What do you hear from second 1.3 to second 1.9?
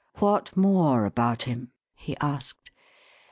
him?"